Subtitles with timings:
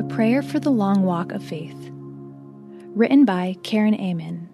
[0.00, 1.76] A Prayer for the Long Walk of Faith.
[2.94, 4.48] Written by Karen Ehman.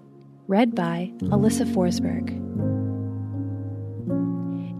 [0.48, 2.32] Read by Alyssa Forsberg.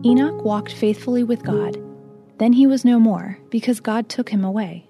[0.05, 1.80] Enoch walked faithfully with God.
[2.38, 4.88] Then he was no more, because God took him away.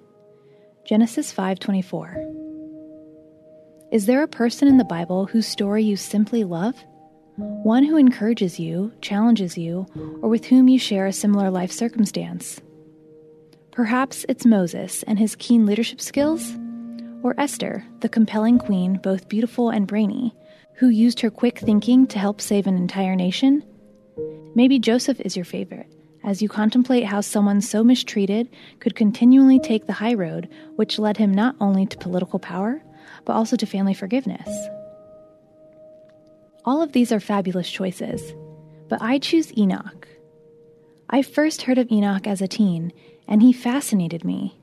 [0.87, 2.25] Genesis 5:24.
[3.93, 6.83] Is there a person in the Bible whose story you simply love?
[7.37, 9.85] One who encourages you, challenges you,
[10.23, 12.63] or with whom you share a similar life circumstance?
[13.77, 16.57] Perhaps it's Moses and his keen leadership skills?
[17.23, 20.35] Or Esther, the compelling queen, both beautiful and brainy,
[20.77, 23.63] who used her quick thinking to help save an entire nation?
[24.55, 25.93] Maybe Joseph is your favorite,
[26.25, 28.49] as you contemplate how someone so mistreated
[28.81, 32.83] could continually take the high road, which led him not only to political power,
[33.27, 34.49] but also to family forgiveness.
[36.65, 38.23] All of these are fabulous choices,
[38.89, 40.09] but I choose Enoch.
[41.11, 42.91] I first heard of Enoch as a teen
[43.29, 44.59] and he fascinated me.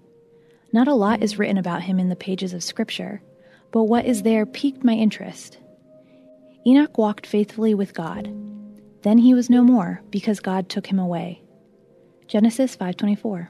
[0.72, 3.22] Not a lot is written about him in the pages of Scripture,
[3.72, 5.58] but what is there piqued my interest.
[6.66, 8.34] Enoch walked faithfully with God.
[9.02, 11.42] Then he was no more, because God took him away.
[12.28, 13.50] Genesis 5:24.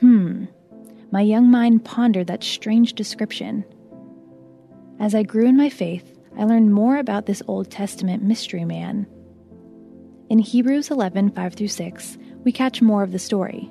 [0.00, 0.44] Hmm.
[1.12, 3.64] My young mind pondered that strange description.
[4.98, 9.06] As I grew in my faith, I learned more about this Old Testament mystery man.
[10.30, 13.70] In Hebrews 11:5 through 6, we catch more of the story.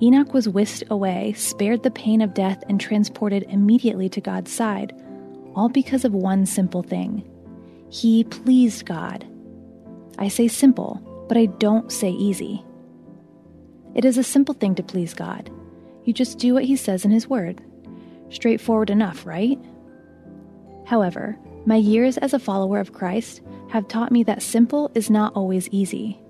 [0.00, 4.94] Enoch was whisked away, spared the pain of death, and transported immediately to God's side,
[5.56, 7.28] all because of one simple thing.
[7.90, 9.26] He pleased God.
[10.18, 12.64] I say simple, but I don't say easy.
[13.94, 15.50] It is a simple thing to please God.
[16.04, 17.60] You just do what He says in His Word.
[18.30, 19.58] Straightforward enough, right?
[20.84, 21.36] However,
[21.66, 25.68] my years as a follower of Christ have taught me that simple is not always
[25.70, 26.20] easy.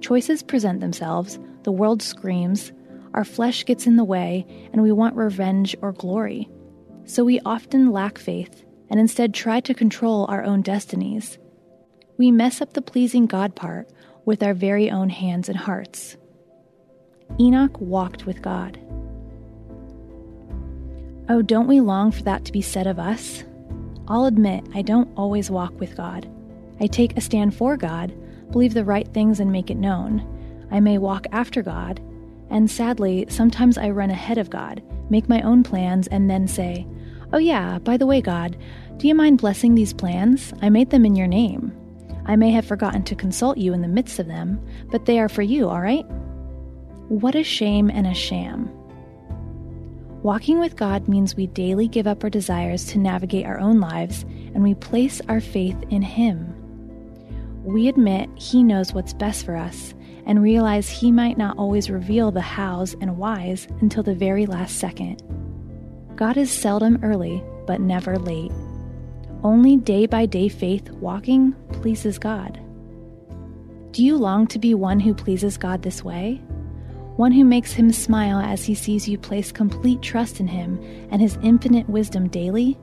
[0.00, 2.72] Choices present themselves, the world screams,
[3.14, 6.48] our flesh gets in the way, and we want revenge or glory.
[7.04, 11.38] So we often lack faith and instead try to control our own destinies.
[12.18, 13.88] We mess up the pleasing God part
[14.24, 16.16] with our very own hands and hearts.
[17.40, 18.78] Enoch walked with God.
[21.28, 23.44] Oh, don't we long for that to be said of us?
[24.08, 26.28] I'll admit I don't always walk with God.
[26.80, 28.12] I take a stand for God,
[28.50, 30.28] believe the right things and make it known.
[30.70, 32.00] I may walk after God,
[32.52, 36.86] and sadly, sometimes I run ahead of God, make my own plans, and then say,
[37.32, 38.58] Oh, yeah, by the way, God,
[38.98, 40.52] do you mind blessing these plans?
[40.60, 41.72] I made them in your name.
[42.26, 45.30] I may have forgotten to consult you in the midst of them, but they are
[45.30, 46.04] for you, all right?
[47.08, 48.70] What a shame and a sham.
[50.22, 54.24] Walking with God means we daily give up our desires to navigate our own lives
[54.54, 56.54] and we place our faith in Him.
[57.64, 59.94] We admit He knows what's best for us
[60.26, 64.76] and realize he might not always reveal the hows and whys until the very last
[64.76, 65.22] second.
[66.16, 68.52] God is seldom early, but never late.
[69.42, 72.60] Only day by day faith walking pleases God.
[73.90, 76.40] Do you long to be one who pleases God this way?
[77.16, 80.80] One who makes him smile as he sees you place complete trust in him
[81.10, 82.78] and his infinite wisdom daily?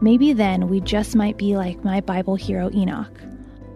[0.00, 3.20] Maybe then we just might be like my Bible hero Enoch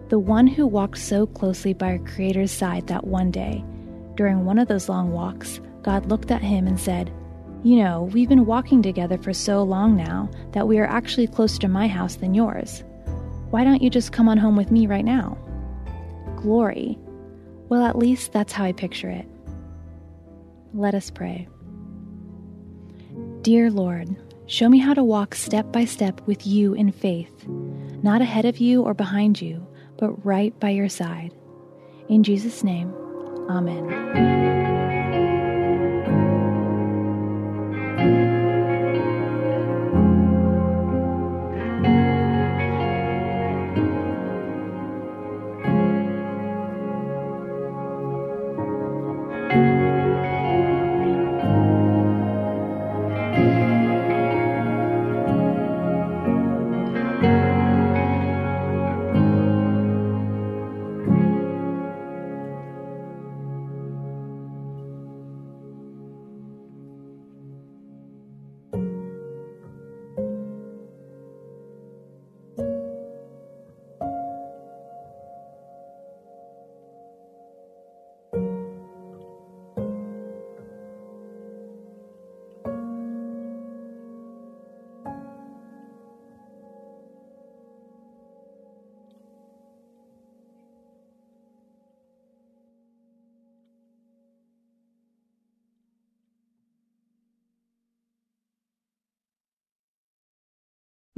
[0.09, 3.63] the one who walked so closely by our Creator's side that one day,
[4.15, 7.11] during one of those long walks, God looked at him and said,
[7.63, 11.59] You know, we've been walking together for so long now that we are actually closer
[11.59, 12.83] to my house than yours.
[13.51, 15.37] Why don't you just come on home with me right now?
[16.37, 16.97] Glory.
[17.69, 19.27] Well, at least that's how I picture it.
[20.73, 21.47] Let us pray.
[23.43, 24.15] Dear Lord,
[24.47, 28.57] show me how to walk step by step with you in faith, not ahead of
[28.57, 29.67] you or behind you
[29.99, 31.31] but right by your side.
[32.07, 32.93] In Jesus' name,
[33.49, 34.48] Amen.